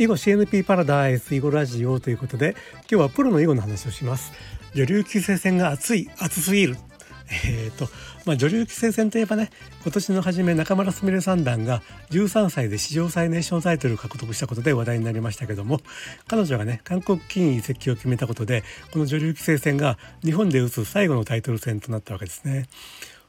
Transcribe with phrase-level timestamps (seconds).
[0.00, 2.56] 囲碁 CNP パラダイス囲碁ラジオということで
[2.90, 4.32] 今日はプロの囲碁の話をします
[4.74, 6.78] 女流棋聖戦が熱い熱すぎる
[7.46, 7.86] えーと
[8.24, 9.50] まあ、女流棋聖戦といえばね
[9.82, 11.82] 今年の初め中村すみれ三段が
[12.12, 15.80] 13歳で史上最年少タイトルを獲得したことで話題になりましたけども
[16.26, 22.68] 彼女がね韓国棋院移籍を決めたことでこの女流棋聖戦が日本で打つ最後のタイトル戦となったわけですね。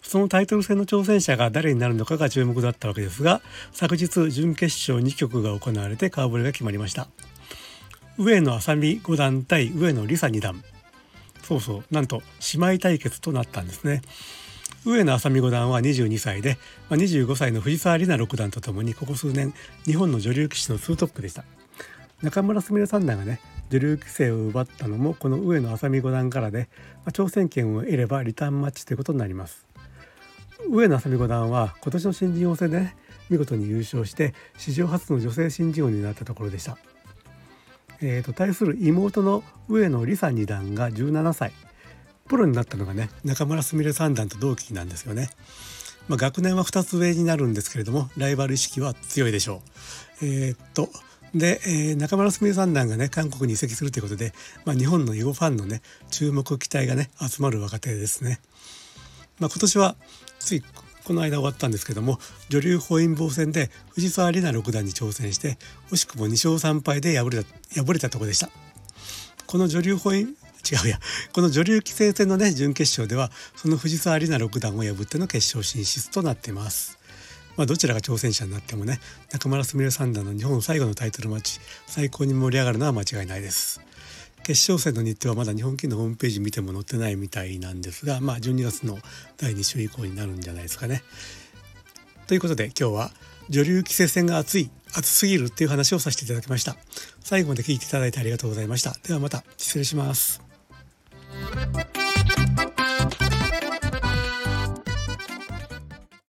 [0.02, 7.08] そのタイトル戦の挑戦者が誰になるのかが注目だったわけですが昨日準決勝2局が行われて顔ぶれが決まりました。
[8.18, 10.64] 上野愛咲美五段対上野梨沙二段。
[11.44, 12.22] そうそうなんと
[12.54, 14.02] 姉妹対決となったんですね。
[14.86, 16.58] 上野愛咲美五段は22歳で、
[16.90, 19.54] まあ、25歳の藤沢里菜六段とともにここ数年
[19.86, 21.46] 日本の女流棋士のツートップでした。
[22.22, 23.40] 中村すみれ三段がね
[23.70, 29.71] 女流棋聖を奪ったのもこの上野愛咲美五段からで、まあ、挑戦権を得ればリターンマッチということになります。
[30.70, 32.96] 上野愛咲美五段は今年の新人王戦で、ね、
[33.30, 36.78] 見事に優勝して史上初の女性新人王になったところでした。
[38.02, 41.52] えーと、対する妹の上野梨沙二段が17歳
[42.28, 45.30] プロになったのがね中村すみれ三段と同期なんですよね。
[46.08, 49.62] まあ、学年は2つ上になるんですけれどもライバル意識は強いでしょ
[50.22, 50.26] う。
[50.26, 50.90] えー、っと
[51.36, 54.34] で、えー、中村すみれ三段がね韓国に移籍するということで、
[54.66, 58.40] まあ、日本の囲碁ファンのね注目期待がね集まる若手ですね。
[59.42, 59.96] まあ、今年は
[60.40, 60.64] つい
[61.04, 65.58] この間終わったんですけども女流本因坊戦で藤沢里菜六段に挑戦して
[65.90, 68.50] 惜しくも2勝3敗で敗れた敗れたとこでした。
[69.48, 71.00] この女流本因違うや。
[71.34, 77.00] この女流棋聖戦のね準決勝ではその藤沢里菜六段を破っての決勝進出となっています。
[77.58, 79.00] まあ、どちらが挑戦者になってもね
[79.32, 83.82] 中村すみれ三段の日本最後のタイトルマッチ最高に盛り上がるのは間違いないです。
[84.44, 88.98] 決勝戦の日程はまだ日本棋のホームページ見ても載ってないみたいなんですが、まあ、12月の
[89.38, 91.04] 第2週以降になるんじゃないですかね。
[92.28, 93.12] ということで今日は
[93.50, 96.76] 女流棋聖戦が熱い熱すぎるっていう話をさせていただきました。
[97.22, 98.96] 最後まで聞いていただいてありがとうございました。
[99.04, 100.51] ではまた失礼します。